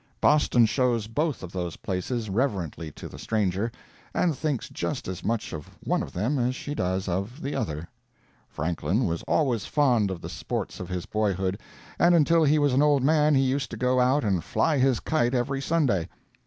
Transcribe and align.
Boston 0.19 0.65
shows 0.65 1.05
both 1.05 1.43
of 1.43 1.51
those 1.51 1.75
places 1.75 2.27
reverently 2.27 2.91
to 2.93 3.07
the 3.07 3.19
stranger, 3.19 3.71
and 4.15 4.35
thinks 4.35 4.67
just 4.67 5.07
as 5.07 5.23
much 5.23 5.53
of 5.53 5.69
one 5.83 6.01
of 6.01 6.11
them 6.11 6.39
as 6.39 6.55
she 6.55 6.73
does 6.73 7.07
of 7.07 7.39
the 7.39 7.53
other. 7.53 7.87
Franklin 8.49 9.05
was 9.05 9.21
always 9.27 9.65
fond 9.67 10.09
of 10.09 10.19
the 10.19 10.27
sports 10.27 10.79
of 10.79 10.89
his 10.89 11.05
boyhood, 11.05 11.59
and 11.99 12.15
until 12.15 12.43
he 12.43 12.57
was 12.57 12.73
an 12.73 12.81
old 12.81 13.03
man 13.03 13.35
he 13.35 13.43
used 13.43 13.69
to 13.69 13.77
go 13.77 13.99
out 13.99 14.23
and 14.23 14.43
fly 14.43 14.79
his 14.79 14.99
kite 14.99 15.35
every 15.35 15.61
Sunday. 15.61 16.09